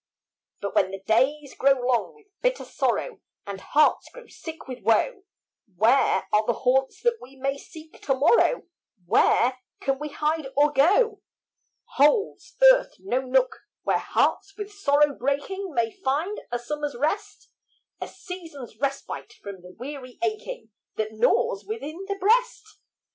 But 0.61 0.73
when 0.73 0.89
the 0.89 0.97
days 1.01 1.53
grow 1.53 1.73
long 1.73 2.15
with 2.15 2.25
bitter 2.41 2.65
sorrow, 2.65 3.21
And 3.45 3.61
hearts 3.61 4.09
grow 4.11 4.25
sick 4.25 4.67
with 4.67 4.81
woe, 4.81 5.25
Where 5.75 6.27
are 6.33 6.43
the 6.47 6.53
haunts 6.63 7.03
that 7.03 7.19
we 7.21 7.35
may 7.35 7.59
seek 7.59 8.01
to 8.01 8.15
morrow? 8.15 8.63
Where 9.05 9.59
can 9.79 9.99
we 9.99 10.09
hide 10.09 10.47
or 10.57 10.71
go? 10.73 11.21
Holds 11.97 12.55
earth 12.63 12.95
no 12.97 13.21
nook, 13.21 13.59
where 13.83 13.99
hearts 13.99 14.57
with 14.57 14.73
sorrow 14.73 15.13
breaking, 15.15 15.71
May 15.75 15.91
find 15.91 16.41
a 16.51 16.57
summer's 16.57 16.95
rest? 16.97 17.51
A 18.01 18.07
season's 18.07 18.77
respite 18.79 19.33
from 19.33 19.61
the 19.61 19.75
weary 19.77 20.17
aching 20.23 20.71
That 20.95 21.11
gnaws 21.13 21.63
within 21.63 22.05
the 22.07 22.15
breast? 22.15 22.79